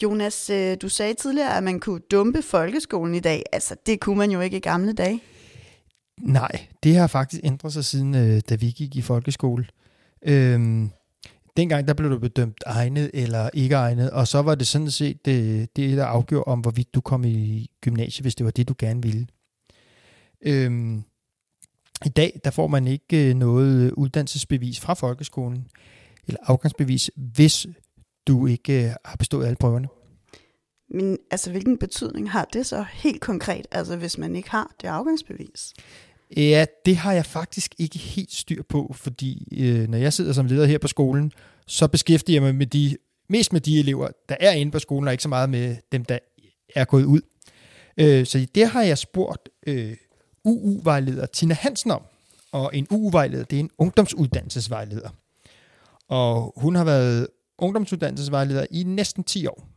Jonas, 0.02 0.50
øh, 0.50 0.76
du 0.82 0.88
sagde 0.88 1.14
tidligere, 1.14 1.56
at 1.56 1.62
man 1.62 1.80
kunne 1.80 2.00
dumpe 2.10 2.42
folkeskolen 2.42 3.14
i 3.14 3.20
dag. 3.20 3.42
Altså, 3.52 3.76
det 3.86 4.00
kunne 4.00 4.18
man 4.18 4.30
jo 4.30 4.40
ikke 4.40 4.56
i 4.56 4.60
gamle 4.60 4.92
dage. 4.92 5.22
Nej, 6.20 6.66
det 6.82 6.96
har 6.96 7.06
faktisk 7.06 7.40
ændret 7.44 7.72
sig 7.72 7.84
siden, 7.84 8.14
øh, 8.14 8.40
da 8.48 8.54
vi 8.54 8.66
gik 8.66 8.96
i 8.96 9.02
folkeskole. 9.02 9.66
Øhm, 10.26 10.90
dengang 11.58 11.88
der 11.88 11.94
blev 11.94 12.10
du 12.10 12.18
bedømt 12.18 12.62
egnet 12.66 13.10
eller 13.14 13.50
ikke 13.54 13.74
egnet, 13.74 14.10
og 14.10 14.28
så 14.28 14.42
var 14.42 14.54
det 14.54 14.66
sådan 14.66 14.90
set 14.90 15.24
det, 15.24 15.68
det 15.76 15.96
der 15.96 16.04
afgjorde 16.04 16.44
om, 16.44 16.60
hvorvidt 16.60 16.94
du 16.94 17.00
kom 17.00 17.24
i 17.24 17.70
gymnasiet, 17.80 18.24
hvis 18.24 18.34
det 18.34 18.44
var 18.44 18.50
det, 18.50 18.68
du 18.68 18.74
gerne 18.78 19.02
ville. 19.02 19.26
Øhm, 20.42 21.02
I 22.04 22.08
dag 22.08 22.40
der 22.44 22.50
får 22.50 22.66
man 22.66 22.86
ikke 22.86 23.28
øh, 23.30 23.34
noget 23.34 23.92
uddannelsesbevis 23.92 24.80
fra 24.80 24.94
folkeskolen, 24.94 25.66
eller 26.26 26.40
afgangsbevis, 26.42 27.10
hvis 27.16 27.66
du 28.26 28.46
ikke 28.46 28.84
øh, 28.84 28.92
har 29.04 29.16
bestået 29.16 29.46
alle 29.46 29.56
prøverne. 29.56 29.88
Men 30.90 31.18
altså, 31.30 31.50
hvilken 31.50 31.78
betydning 31.78 32.30
har 32.30 32.44
det 32.52 32.66
så 32.66 32.84
helt 32.92 33.20
konkret, 33.20 33.66
altså 33.70 33.96
hvis 33.96 34.18
man 34.18 34.36
ikke 34.36 34.50
har 34.50 34.74
det 34.82 34.88
afgangsbevis? 34.88 35.74
Ja, 36.36 36.64
det 36.86 36.96
har 36.96 37.12
jeg 37.12 37.26
faktisk 37.26 37.74
ikke 37.78 37.98
helt 37.98 38.32
styr 38.32 38.62
på, 38.62 38.94
fordi 38.96 39.58
øh, 39.60 39.88
når 39.88 39.98
jeg 39.98 40.12
sidder 40.12 40.32
som 40.32 40.46
leder 40.46 40.66
her 40.66 40.78
på 40.78 40.88
skolen, 40.88 41.32
så 41.66 41.88
beskæftiger 41.88 42.36
jeg 42.36 42.42
mig 42.42 42.54
med 42.54 42.66
de, 42.66 42.96
mest 43.28 43.52
med 43.52 43.60
de 43.60 43.78
elever, 43.78 44.08
der 44.28 44.36
er 44.40 44.52
inde 44.52 44.72
på 44.72 44.78
skolen, 44.78 45.08
og 45.08 45.14
ikke 45.14 45.22
så 45.22 45.28
meget 45.28 45.50
med 45.50 45.76
dem, 45.92 46.04
der 46.04 46.18
er 46.74 46.84
gået 46.84 47.04
ud. 47.04 47.20
Øh, 47.98 48.26
så 48.26 48.46
det 48.54 48.68
har 48.68 48.82
jeg 48.82 48.98
spurgt 48.98 49.48
øh, 49.66 49.96
UU-vejleder 50.44 51.26
Tina 51.26 51.54
Hansen 51.54 51.90
om. 51.90 52.02
Og 52.52 52.70
en 52.74 52.86
UU-vejleder, 52.90 53.44
det 53.44 53.56
er 53.56 53.60
en 53.60 53.70
ungdomsuddannelsesvejleder. 53.78 55.10
Og 56.08 56.52
hun 56.56 56.74
har 56.74 56.84
været 56.84 57.28
ungdomsuddannelsesvejleder 57.58 58.66
i 58.70 58.82
næsten 58.82 59.24
10 59.24 59.46
år. 59.46 59.68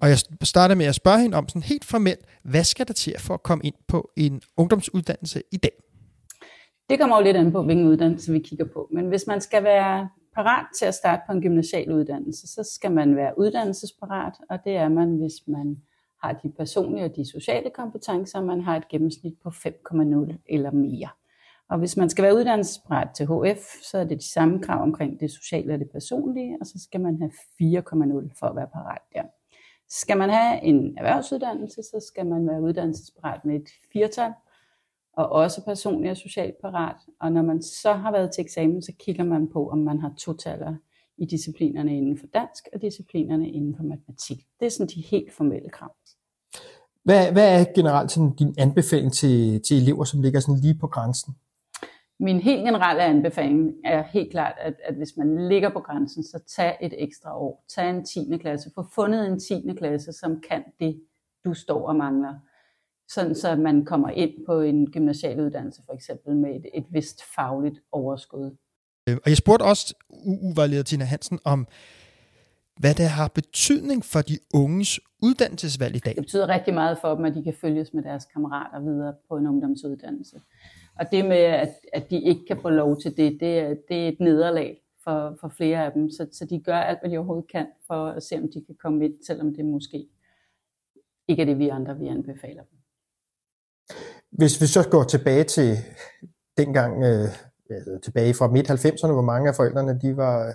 Og 0.00 0.08
jeg 0.08 0.18
starter 0.42 0.74
med 0.74 0.86
at 0.86 0.94
spørge 0.94 1.20
hende 1.20 1.36
om 1.36 1.48
sådan 1.48 1.62
helt 1.62 1.84
formelt, 1.84 2.20
hvad 2.42 2.64
skal 2.64 2.88
der 2.88 2.92
til 2.92 3.14
for 3.18 3.34
at 3.34 3.42
komme 3.42 3.64
ind 3.64 3.74
på 3.88 4.10
en 4.16 4.42
ungdomsuddannelse 4.56 5.42
i 5.52 5.56
dag? 5.56 5.72
Det 6.90 7.00
kommer 7.00 7.16
jo 7.16 7.22
lidt 7.24 7.36
an 7.36 7.52
på, 7.52 7.62
hvilken 7.62 7.86
uddannelse 7.86 8.32
vi 8.32 8.38
kigger 8.38 8.64
på. 8.64 8.88
Men 8.92 9.08
hvis 9.08 9.26
man 9.26 9.40
skal 9.40 9.64
være 9.64 10.08
parat 10.34 10.66
til 10.78 10.84
at 10.86 10.94
starte 10.94 11.22
på 11.26 11.32
en 11.32 11.42
gymnasial 11.42 11.92
uddannelse, 11.92 12.46
så 12.46 12.70
skal 12.74 12.92
man 12.92 13.16
være 13.16 13.38
uddannelsesparat, 13.38 14.32
og 14.50 14.58
det 14.64 14.76
er 14.76 14.88
man, 14.88 15.16
hvis 15.16 15.32
man 15.46 15.76
har 16.22 16.32
de 16.32 16.52
personlige 16.58 17.04
og 17.04 17.16
de 17.16 17.30
sociale 17.30 17.70
kompetencer, 17.70 18.38
og 18.38 18.44
man 18.44 18.60
har 18.60 18.76
et 18.76 18.88
gennemsnit 18.88 19.34
på 19.42 19.48
5,0 19.48 20.44
eller 20.48 20.70
mere. 20.70 21.08
Og 21.70 21.78
hvis 21.78 21.96
man 21.96 22.10
skal 22.10 22.22
være 22.22 22.36
uddannelsesparat 22.36 23.08
til 23.16 23.26
HF, 23.26 23.64
så 23.90 23.98
er 23.98 24.04
det 24.04 24.18
de 24.18 24.32
samme 24.32 24.62
krav 24.62 24.82
omkring 24.82 25.20
det 25.20 25.30
sociale 25.30 25.72
og 25.72 25.78
det 25.78 25.90
personlige, 25.92 26.56
og 26.60 26.66
så 26.66 26.78
skal 26.82 27.00
man 27.00 27.18
have 27.18 27.30
4,0 27.30 28.38
for 28.38 28.46
at 28.46 28.56
være 28.56 28.68
parat 28.72 29.02
der. 29.14 29.22
Skal 29.90 30.18
man 30.18 30.30
have 30.30 30.62
en 30.62 30.98
erhvervsuddannelse, 30.98 31.82
så 31.82 32.04
skal 32.06 32.26
man 32.26 32.48
være 32.48 32.62
uddannelsesparat 32.62 33.44
med 33.44 33.56
et 33.56 33.68
firtal, 33.92 34.32
og 35.12 35.28
også 35.28 35.64
personlig 35.64 36.10
og 36.10 36.16
socialt 36.16 36.54
parat. 36.62 36.96
Og 37.20 37.32
når 37.32 37.42
man 37.42 37.62
så 37.62 37.92
har 37.92 38.12
været 38.12 38.32
til 38.32 38.42
eksamen, 38.42 38.82
så 38.82 38.92
kigger 38.98 39.24
man 39.24 39.48
på, 39.48 39.68
om 39.70 39.78
man 39.78 40.00
har 40.00 40.12
totaler 40.18 40.74
i 41.18 41.26
disciplinerne 41.26 41.96
inden 41.96 42.18
for 42.18 42.26
dansk 42.34 42.68
og 42.72 42.82
disciplinerne 42.82 43.50
inden 43.50 43.76
for 43.76 43.82
matematik. 43.82 44.46
Det 44.60 44.66
er 44.66 44.70
sådan 44.70 44.86
de 44.86 45.00
helt 45.00 45.32
formelle 45.32 45.70
krav. 45.70 45.94
Hvad, 47.04 47.32
hvad 47.32 47.60
er 47.60 47.64
generelt 47.74 48.10
sådan 48.10 48.34
din 48.34 48.54
anbefaling 48.58 49.12
til, 49.12 49.62
til 49.62 49.76
elever, 49.82 50.04
som 50.04 50.22
ligger 50.22 50.40
sådan 50.40 50.60
lige 50.60 50.78
på 50.80 50.86
grænsen? 50.86 51.34
Min 52.20 52.40
helt 52.40 52.64
generelle 52.64 53.02
anbefaling 53.02 53.74
er 53.84 54.02
helt 54.02 54.30
klart, 54.30 54.54
at, 54.60 54.74
at 54.84 54.94
hvis 54.94 55.16
man 55.16 55.48
ligger 55.48 55.68
på 55.68 55.80
grænsen, 55.80 56.22
så 56.22 56.38
tag 56.56 56.76
et 56.80 56.94
ekstra 56.98 57.38
år. 57.38 57.64
Tag 57.68 57.90
en 57.90 58.04
10. 58.04 58.38
klasse. 58.40 58.70
Få 58.74 58.86
fundet 58.94 59.26
en 59.26 59.40
10. 59.40 59.74
klasse, 59.78 60.12
som 60.12 60.40
kan 60.48 60.64
det, 60.80 61.00
du 61.44 61.54
står 61.54 61.88
og 61.88 61.96
mangler. 61.96 62.34
Sådan 63.08 63.34
så 63.34 63.56
man 63.56 63.84
kommer 63.84 64.10
ind 64.10 64.30
på 64.46 64.60
en 64.60 64.90
gymnasial 64.90 65.40
uddannelse 65.40 65.82
for 65.86 65.92
eksempel 65.92 66.36
med 66.36 66.50
et, 66.50 66.66
et 66.74 66.84
vist 66.90 67.22
fagligt 67.34 67.80
overskud. 67.92 68.56
Øh, 69.08 69.16
og 69.24 69.28
jeg 69.28 69.36
spurgte 69.36 69.62
også 69.62 69.94
UU-vejleder 70.10 70.82
Tina 70.82 71.04
Hansen 71.04 71.38
om, 71.44 71.66
hvad 72.80 72.94
det 72.94 73.08
har 73.08 73.28
betydning 73.28 74.04
for 74.04 74.20
de 74.20 74.38
unges 74.54 75.00
uddannelsesvalg 75.22 75.96
i 75.96 75.98
dag. 75.98 76.14
Det 76.14 76.22
betyder 76.22 76.48
rigtig 76.48 76.74
meget 76.74 76.98
for 77.00 77.14
dem, 77.14 77.24
at 77.24 77.34
de 77.34 77.42
kan 77.42 77.54
følges 77.60 77.94
med 77.94 78.02
deres 78.02 78.24
kammerater 78.24 78.80
videre 78.80 79.14
på 79.28 79.36
en 79.36 79.46
ungdomsuddannelse. 79.46 80.40
Og 81.00 81.06
det 81.12 81.24
med, 81.24 81.36
at, 81.36 81.72
at 81.92 82.10
de 82.10 82.20
ikke 82.20 82.44
kan 82.46 82.60
få 82.62 82.68
lov 82.68 83.00
til 83.00 83.16
det, 83.16 83.40
det 83.40 83.58
er, 83.58 83.74
det 83.88 84.04
er 84.04 84.08
et 84.08 84.20
nederlag 84.20 84.82
for, 85.04 85.36
for 85.40 85.48
flere 85.48 85.84
af 85.84 85.92
dem. 85.92 86.10
Så, 86.10 86.26
så 86.32 86.44
de 86.44 86.60
gør 86.60 86.76
alt, 86.76 87.00
hvad 87.00 87.10
de 87.10 87.16
overhovedet 87.16 87.50
kan, 87.50 87.66
for 87.86 88.06
at 88.06 88.22
se, 88.22 88.36
om 88.36 88.48
de 88.54 88.64
kan 88.66 88.76
komme 88.82 89.04
ind, 89.04 89.14
selvom 89.26 89.54
det 89.54 89.64
måske 89.64 90.08
ikke 91.28 91.42
er 91.42 91.46
det, 91.46 91.58
vi 91.58 91.68
andre 91.68 91.98
vi 91.98 92.06
anbefaler 92.06 92.62
dem. 92.62 92.78
Hvis 94.30 94.60
vi 94.60 94.66
så 94.66 94.88
går 94.90 95.04
tilbage 95.04 95.44
til 95.44 95.76
dengang, 96.56 97.04
øh, 97.04 97.28
tilbage 98.02 98.34
fra 98.34 98.48
midt-90'erne, 98.48 99.12
hvor 99.12 99.22
mange 99.32 99.48
af 99.48 99.54
forældrene 99.54 100.00
de 100.02 100.16
var, 100.16 100.54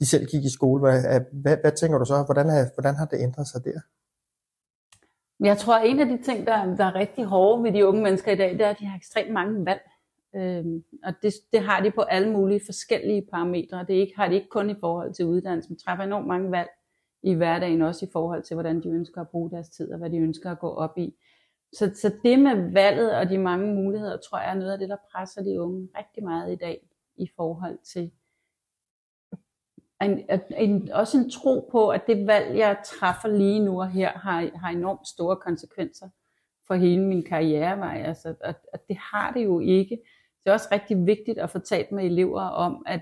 de 0.00 0.06
selv 0.06 0.26
gik 0.26 0.44
i 0.44 0.50
skole. 0.50 0.80
Hvad, 0.80 1.20
hvad, 1.32 1.56
hvad 1.60 1.72
tænker 1.72 1.98
du 1.98 2.04
så? 2.04 2.22
Hvordan, 2.22 2.48
har, 2.48 2.70
hvordan 2.74 2.94
har 2.94 3.06
det 3.06 3.20
ændret 3.20 3.48
sig 3.48 3.64
der? 3.64 3.80
Jeg 5.42 5.58
tror, 5.58 5.74
at 5.74 5.88
en 5.88 6.00
af 6.00 6.06
de 6.06 6.22
ting, 6.22 6.46
der, 6.46 6.76
der 6.76 6.84
er 6.84 6.94
rigtig 6.94 7.24
hårde 7.24 7.64
ved 7.64 7.72
de 7.72 7.86
unge 7.86 8.02
mennesker 8.02 8.32
i 8.32 8.36
dag, 8.36 8.52
det 8.52 8.60
er, 8.60 8.70
at 8.70 8.78
de 8.78 8.86
har 8.86 8.96
ekstremt 8.96 9.32
mange 9.32 9.66
valg. 9.66 9.80
Øhm, 10.34 10.84
og 11.04 11.12
det, 11.22 11.32
det 11.52 11.60
har 11.60 11.82
de 11.82 11.90
på 11.90 12.00
alle 12.00 12.32
mulige 12.32 12.60
forskellige 12.66 13.26
parametre. 13.30 13.84
Det 13.88 13.96
er 13.96 14.00
ikke, 14.00 14.16
har 14.16 14.28
de 14.28 14.34
ikke 14.34 14.48
kun 14.48 14.70
i 14.70 14.74
forhold 14.80 15.14
til 15.14 15.26
uddannelse, 15.26 15.70
men 15.70 15.78
træffer 15.78 16.04
enormt 16.04 16.26
mange 16.26 16.50
valg 16.50 16.68
i 17.22 17.34
hverdagen, 17.34 17.82
også 17.82 18.06
i 18.06 18.08
forhold 18.12 18.42
til, 18.42 18.54
hvordan 18.54 18.82
de 18.82 18.88
ønsker 18.88 19.20
at 19.20 19.28
bruge 19.28 19.50
deres 19.50 19.68
tid, 19.68 19.92
og 19.92 19.98
hvad 19.98 20.10
de 20.10 20.16
ønsker 20.16 20.50
at 20.50 20.58
gå 20.58 20.68
op 20.68 20.98
i. 20.98 21.14
Så, 21.72 21.90
så 21.94 22.14
det 22.22 22.38
med 22.38 22.72
valget 22.72 23.16
og 23.16 23.28
de 23.28 23.38
mange 23.38 23.74
muligheder, 23.74 24.16
tror 24.16 24.38
jeg 24.38 24.50
er 24.50 24.54
noget 24.54 24.72
af 24.72 24.78
det, 24.78 24.88
der 24.88 24.96
presser 25.12 25.42
de 25.42 25.60
unge 25.60 25.88
rigtig 25.98 26.24
meget 26.24 26.52
i 26.52 26.56
dag, 26.56 26.88
i 27.16 27.28
forhold 27.36 27.78
til 27.92 28.10
en, 30.02 30.20
en, 30.56 30.92
også 30.92 31.18
en 31.18 31.30
tro 31.30 31.68
på, 31.70 31.88
at 31.88 32.06
det 32.06 32.26
valg, 32.26 32.56
jeg 32.56 32.76
træffer 32.84 33.28
lige 33.28 33.64
nu 33.64 33.80
og 33.80 33.90
her, 33.90 34.10
har, 34.10 34.50
har 34.54 34.68
enormt 34.68 35.08
store 35.08 35.36
konsekvenser 35.36 36.08
for 36.66 36.74
hele 36.74 37.02
min 37.02 37.22
karrierevej. 37.24 38.02
Altså, 38.06 38.34
at, 38.40 38.56
og 38.72 38.78
det 38.88 38.96
har 39.12 39.32
det 39.32 39.44
jo 39.44 39.60
ikke. 39.60 39.98
Det 40.44 40.50
er 40.50 40.52
også 40.52 40.68
rigtig 40.72 41.06
vigtigt 41.06 41.38
at 41.38 41.50
få 41.50 41.58
talt 41.58 41.92
med 41.92 42.04
elever 42.04 42.42
om, 42.42 42.82
at 42.86 43.00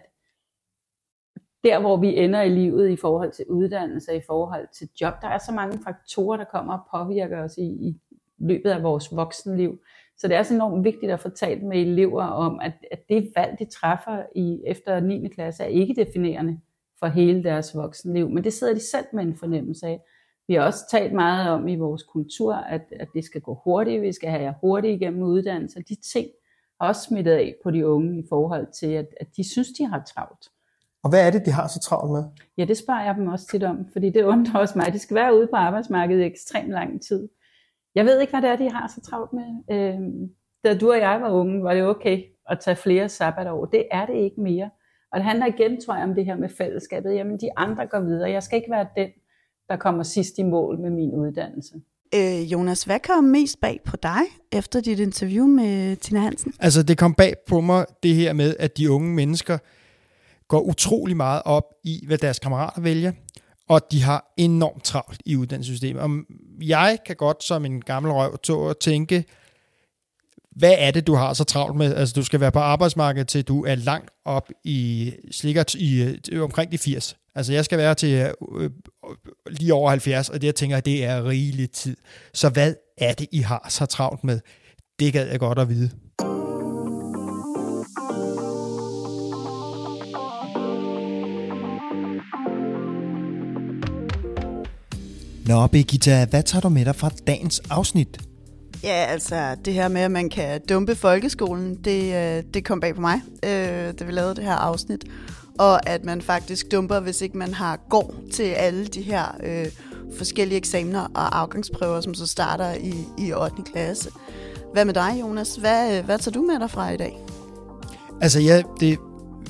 der, 1.65 1.81
hvor 1.81 1.97
vi 1.97 2.17
ender 2.17 2.43
i 2.43 2.49
livet 2.49 2.91
i 2.91 2.97
forhold 2.97 3.33
til 3.33 3.45
uddannelse, 3.49 4.17
i 4.17 4.21
forhold 4.27 4.69
til 4.73 4.89
job, 5.01 5.15
der 5.23 5.29
er 5.29 5.39
så 5.39 5.53
mange 5.53 5.79
faktorer, 5.85 6.37
der 6.37 6.45
kommer 6.45 6.79
og 6.79 6.85
påvirker 6.91 7.43
os 7.43 7.57
i, 7.59 7.63
i 7.63 8.01
løbet 8.39 8.71
af 8.71 8.83
vores 8.83 9.17
voksenliv. 9.17 9.81
Så 10.17 10.29
det 10.29 10.35
er 10.35 10.39
også 10.39 10.55
enormt 10.55 10.85
vigtigt 10.85 11.13
at 11.13 11.21
få 11.21 11.29
talt 11.29 11.63
med 11.63 11.81
elever 11.81 12.25
om, 12.25 12.61
at, 12.61 12.73
at 12.91 13.09
det 13.09 13.33
valg, 13.37 13.59
de 13.59 13.65
træffer 13.65 14.23
i 14.37 14.63
efter 14.67 15.01
9. 15.01 15.29
klasse, 15.29 15.63
er 15.63 15.69
ikke 15.69 15.95
definerende 15.95 16.61
for 17.01 17.07
hele 17.07 17.45
deres 17.45 17.77
voksenliv. 17.77 18.31
Men 18.31 18.45
det 18.45 18.53
sidder 18.53 18.75
de 18.75 18.91
selv 18.91 19.07
med 19.13 19.23
en 19.23 19.37
fornemmelse 19.37 19.87
af. 19.87 20.01
Vi 20.49 20.55
har 20.55 20.63
også 20.63 20.85
talt 20.91 21.13
meget 21.13 21.51
om 21.51 21.69
i 21.69 21.77
vores 21.77 22.03
kultur, 22.03 22.55
at, 22.55 22.83
at 23.01 23.09
det 23.15 23.25
skal 23.25 23.41
gå 23.41 23.61
hurtigt, 23.65 24.03
vi 24.03 24.13
skal 24.13 24.31
have 24.31 24.43
jer 24.43 24.55
hurtigt 24.61 25.03
igennem 25.03 25.23
uddannelse. 25.23 25.83
De 25.89 25.97
ting 26.13 26.27
har 26.81 26.89
også 26.89 27.03
smittet 27.03 27.33
af 27.33 27.55
på 27.63 27.71
de 27.71 27.87
unge 27.87 28.19
i 28.19 28.25
forhold 28.29 28.67
til, 28.81 28.87
at, 28.87 29.07
at 29.21 29.27
de 29.37 29.51
synes, 29.51 29.69
de 29.79 29.87
har 29.87 30.03
travlt. 30.15 30.49
Og 31.03 31.11
hvad 31.11 31.27
er 31.27 31.31
det, 31.31 31.47
de 31.47 31.51
har 31.51 31.69
så 31.69 31.81
travlt 31.81 32.13
med? 32.13 32.25
Ja, 32.59 32.65
det 32.65 32.77
spørger 32.77 33.05
jeg 33.05 33.15
dem 33.15 33.29
også 33.29 33.47
tit 33.47 33.63
om, 33.63 33.87
fordi 33.93 34.11
det 34.11 34.25
undrer 34.25 34.61
også 34.61 34.79
mig. 34.79 34.93
De 34.93 34.99
skal 34.99 35.15
være 35.15 35.37
ude 35.37 35.47
på 35.47 35.57
arbejdsmarkedet 35.57 36.23
i 36.23 36.27
ekstremt 36.27 36.71
lang 36.71 37.03
tid. 37.03 37.29
Jeg 37.95 38.05
ved 38.05 38.21
ikke, 38.21 38.31
hvad 38.31 38.43
det 38.43 38.51
er, 38.51 38.57
de 38.57 38.71
har 38.71 38.93
så 38.95 39.01
travlt 39.01 39.33
med. 39.33 39.49
Øh, 39.71 40.01
da 40.65 40.79
du 40.79 40.91
og 40.91 40.99
jeg 40.99 41.21
var 41.21 41.31
unge, 41.31 41.63
var 41.63 41.75
det 41.75 41.83
okay 41.83 42.25
at 42.47 42.61
tage 42.61 42.77
flere 42.77 43.09
sabbatår. 43.09 43.65
Det 43.65 43.85
er 43.91 44.07
det 44.07 44.15
ikke 44.15 44.41
mere. 44.41 44.71
Og 45.13 45.19
det 45.19 45.25
handler 45.25 45.47
igen, 45.47 45.81
tror 45.81 45.95
jeg, 45.95 46.05
om 46.05 46.15
det 46.15 46.25
her 46.25 46.37
med 46.37 46.49
fællesskabet. 46.49 47.15
Jamen, 47.15 47.41
de 47.41 47.49
andre 47.57 47.87
går 47.87 48.01
videre. 48.01 48.31
Jeg 48.31 48.43
skal 48.43 48.57
ikke 48.57 48.71
være 48.71 48.87
den, 48.97 49.09
der 49.69 49.77
kommer 49.77 50.03
sidst 50.03 50.39
i 50.39 50.43
mål 50.43 50.79
med 50.79 50.91
min 50.91 51.15
uddannelse. 51.15 51.75
Øh, 52.15 52.53
Jonas, 52.53 52.85
hvad 52.85 53.01
kom 53.01 53.25
mest 53.25 53.61
bag 53.61 53.81
på 53.85 53.97
dig 53.97 54.21
efter 54.53 54.81
dit 54.81 55.01
interview 55.01 55.47
med 55.47 55.97
Tina 55.97 56.21
Hansen? 56.21 56.53
Altså, 56.61 56.83
det 56.83 56.99
kom 56.99 57.15
bag 57.15 57.35
på 57.49 57.61
mig 57.61 57.87
det 58.03 58.15
her 58.15 58.33
med, 58.33 58.57
at 58.59 58.77
de 58.79 58.91
unge 58.91 59.15
mennesker 59.15 59.59
går 60.49 60.61
utrolig 60.61 61.17
meget 61.17 61.43
op 61.45 61.65
i, 61.85 62.05
hvad 62.07 62.19
deres 62.19 62.39
kammerater 62.39 62.81
vælger, 62.81 63.13
og 63.69 63.93
de 63.93 64.03
har 64.03 64.33
enormt 64.37 64.85
travlt 64.85 65.23
i 65.27 65.37
uddannelsessystemet. 65.37 66.03
Og 66.03 66.11
jeg 66.63 66.99
kan 67.07 67.17
godt 67.17 67.45
som 67.45 67.65
en 67.65 67.81
gammel 67.81 68.13
røv 68.13 68.39
to 68.39 68.73
tænke, 68.73 69.25
hvad 70.57 70.75
er 70.79 70.91
det, 70.91 71.07
du 71.07 71.15
har 71.15 71.33
så 71.33 71.45
travlt 71.45 71.77
med? 71.77 71.95
Altså, 71.95 72.13
du 72.13 72.25
skal 72.25 72.41
være 72.41 72.53
på 72.53 72.59
arbejdsmarkedet 72.59 73.29
til 73.29 73.43
du 73.43 73.65
er 73.65 73.75
langt 73.75 74.11
op 74.25 74.49
i, 74.65 75.13
slikker 75.31 75.75
i, 75.79 76.17
øh, 76.33 76.43
omkring 76.43 76.73
de 76.73 76.79
80. 76.79 77.17
Altså, 77.35 77.53
jeg 77.53 77.65
skal 77.65 77.79
være 77.79 77.95
til 77.95 78.13
øh, 78.15 78.31
øh, 78.61 78.71
lige 79.47 79.75
over 79.75 79.91
70, 79.91 80.29
og 80.29 80.41
det 80.41 80.47
jeg 80.47 80.55
tænker, 80.55 80.81
det 80.81 81.05
er 81.05 81.25
rigelig 81.25 81.71
tid. 81.71 81.97
Så 82.35 82.49
hvad 82.49 82.75
er 82.99 83.13
det, 83.13 83.27
I 83.33 83.39
har 83.39 83.67
så 83.69 83.87
travlt 83.87 84.25
med? 84.25 84.41
Det 84.99 85.13
gad 85.13 85.29
jeg 85.29 85.41
godt 85.41 85.59
at 85.59 85.69
vide. 85.69 85.91
Nå, 95.47 95.67
Birgitta, 95.67 96.27
hvad 96.31 96.43
tager 96.43 96.61
du 96.61 96.69
med 96.69 96.85
dig 96.85 96.97
fra 96.97 97.11
dagens 97.27 97.61
afsnit? 97.71 98.30
Ja, 98.83 99.07
altså 99.09 99.57
det 99.65 99.75
her 99.75 99.89
med, 99.89 100.01
at 100.01 100.11
man 100.11 100.29
kan 100.29 100.61
dumpe 100.69 100.95
folkeskolen, 100.95 101.75
det, 101.75 102.15
øh, 102.15 102.45
det 102.55 102.65
kom 102.65 102.81
bag 102.81 102.95
på 102.95 103.01
mig, 103.01 103.23
øh, 103.45 103.95
da 103.99 104.05
vi 104.05 104.13
lavede 104.13 104.35
det 104.35 104.45
her 104.45 104.55
afsnit. 104.55 105.05
Og 105.59 105.89
at 105.89 106.05
man 106.05 106.23
faktisk 106.23 106.73
dumper, 106.73 107.01
hvis 107.01 107.21
ikke 107.21 107.39
man 107.39 107.55
har 107.55 107.81
går 107.89 108.15
til 108.33 108.43
alle 108.43 108.87
de 108.87 109.03
her 109.03 109.25
øh, 109.45 109.67
forskellige 110.17 110.59
eksamener 110.59 111.01
og 111.01 111.39
afgangsprøver, 111.41 112.01
som 112.01 112.15
så 112.15 112.27
starter 112.27 112.73
i, 112.75 112.95
i 113.19 113.33
8. 113.33 113.57
klasse. 113.73 114.11
Hvad 114.73 114.85
med 114.85 114.95
dig, 114.95 115.17
Jonas? 115.21 115.57
Hvad, 115.57 115.99
øh, 115.99 116.05
hvad 116.05 116.19
tager 116.19 116.33
du 116.33 116.43
med 116.43 116.61
dig 116.61 116.71
fra 116.71 116.91
i 116.91 116.97
dag? 116.97 117.19
Altså 118.21 118.41
ja, 118.41 118.63
det 118.81 118.93
er 118.93 118.97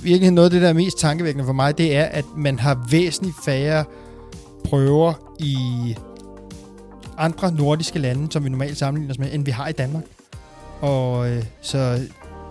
virkelig 0.02 0.30
noget 0.30 0.46
af 0.46 0.50
det, 0.50 0.62
der 0.62 0.68
er 0.68 0.72
mest 0.72 0.98
tankevækkende 0.98 1.46
for 1.46 1.52
mig, 1.52 1.78
det 1.78 1.96
er, 1.96 2.04
at 2.04 2.24
man 2.36 2.58
har 2.58 2.86
væsentligt 2.90 3.36
færre 3.44 3.84
prøver 4.64 5.36
i 5.38 5.94
andre 7.20 7.52
nordiske 7.52 7.98
lande, 7.98 8.32
som 8.32 8.44
vi 8.44 8.48
normalt 8.48 8.78
sammenligner 8.78 9.14
os 9.14 9.18
med, 9.18 9.32
end 9.32 9.44
vi 9.44 9.50
har 9.50 9.68
i 9.68 9.72
Danmark. 9.72 10.04
Og 10.80 11.30
øh, 11.30 11.44
så 11.60 12.00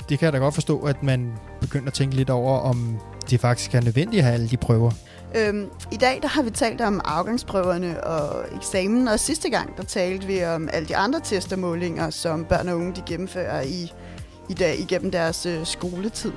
det 0.10 0.20
kan 0.20 0.26
jeg 0.26 0.34
da 0.34 0.38
godt 0.38 0.54
forstå, 0.54 0.80
at 0.80 1.04
man 1.04 1.34
begynder 1.62 1.88
at 1.88 1.94
tænke 1.94 2.16
lidt 2.16 2.30
over, 2.30 2.60
om 2.60 3.00
det 3.30 3.40
faktisk 3.40 3.76
er 3.76 3.82
nødvendigt 3.82 4.20
at 4.20 4.24
have 4.24 4.34
alle 4.34 4.50
de 4.50 4.58
prøver. 4.58 4.92
Øhm, 5.36 5.66
I 5.92 5.98
dag 5.98 6.20
der 6.22 6.28
har 6.28 6.42
vi 6.42 6.50
talt 6.50 6.82
om 6.82 7.02
afgangsprøverne 7.06 8.04
og 8.04 8.46
eksamen, 8.56 9.08
og 9.08 9.20
sidste 9.20 9.50
gang 9.50 9.78
der 9.78 9.84
talte 9.84 10.28
vi 10.28 10.44
om 10.44 10.70
alle 10.74 10.88
de 10.88 10.96
andre 10.96 11.20
test 11.24 11.54
og 11.54 11.60
målinger, 11.60 12.10
som 12.10 12.46
børn 12.46 12.68
og 12.68 12.76
unge 12.78 12.96
de 12.96 13.02
gennemfører 13.06 13.62
i, 13.62 13.92
i 14.50 14.54
dag 14.54 14.80
igennem 14.80 15.12
deres 15.12 15.46
øh, 15.46 15.66
skoletid. 15.66 16.32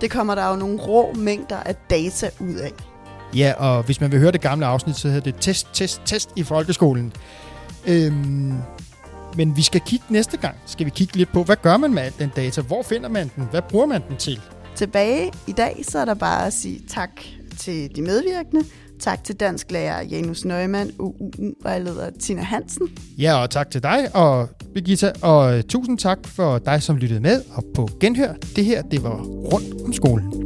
Det 0.00 0.10
kommer 0.10 0.34
der 0.34 0.50
jo 0.50 0.56
nogle 0.56 0.80
rå 0.80 1.12
mængder 1.12 1.56
af 1.56 1.74
data 1.90 2.30
ud 2.40 2.54
af. 2.54 2.72
Ja, 3.36 3.52
og 3.58 3.82
hvis 3.82 4.00
man 4.00 4.12
vil 4.12 4.20
høre 4.20 4.32
det 4.32 4.40
gamle 4.40 4.66
afsnit, 4.66 4.96
så 4.96 5.08
hedder 5.08 5.20
det 5.22 5.34
test, 5.40 5.68
test, 5.72 6.02
test 6.04 6.30
i 6.36 6.42
folkeskolen. 6.42 7.12
Øhm, 7.88 8.52
men 9.36 9.56
vi 9.56 9.62
skal 9.62 9.80
kigge 9.80 10.04
næste 10.08 10.36
gang. 10.36 10.54
Skal 10.66 10.86
vi 10.86 10.90
kigge 10.90 11.16
lidt 11.16 11.32
på, 11.32 11.42
hvad 11.42 11.56
gør 11.62 11.76
man 11.76 11.94
med 11.94 12.02
al 12.02 12.12
den 12.18 12.30
data? 12.36 12.60
Hvor 12.60 12.82
finder 12.82 13.08
man 13.08 13.30
den? 13.36 13.44
Hvad 13.50 13.62
bruger 13.62 13.86
man 13.86 14.02
den 14.08 14.16
til? 14.16 14.40
Tilbage 14.76 15.32
i 15.46 15.52
dag, 15.52 15.84
så 15.88 15.98
er 15.98 16.04
der 16.04 16.14
bare 16.14 16.46
at 16.46 16.52
sige 16.52 16.80
tak 16.88 17.10
til 17.58 17.96
de 17.96 18.02
medvirkende. 18.02 18.64
Tak 19.00 19.24
til 19.24 19.34
dansk 19.34 19.70
lærer 19.70 20.02
Janus 20.02 20.44
Nøgman, 20.44 20.92
UU-vejleder 20.98 22.10
Tina 22.20 22.42
Hansen. 22.42 22.88
Ja, 23.18 23.42
og 23.42 23.50
tak 23.50 23.70
til 23.70 23.82
dig 23.82 24.16
og 24.16 24.48
Birgitta, 24.74 25.12
og 25.22 25.68
tusind 25.68 25.98
tak 25.98 26.18
for 26.26 26.58
dig, 26.58 26.82
som 26.82 26.96
lyttede 26.96 27.20
med 27.20 27.42
og 27.50 27.64
på 27.74 27.88
genhør. 28.00 28.32
Det 28.56 28.64
her, 28.64 28.82
det 28.82 29.02
var 29.02 29.22
Rundt 29.22 29.82
om 29.84 29.92
skolen. 29.92 30.43